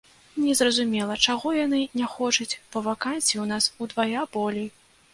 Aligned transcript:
Незразумела, 0.45 1.17
чаго 1.27 1.53
яны 1.57 1.83
не 2.01 2.09
хочуць, 2.15 2.59
бо 2.73 2.85
вакансій 2.91 3.45
у 3.47 3.49
нас 3.55 3.73
удвая 3.87 4.29
болей. 4.37 4.69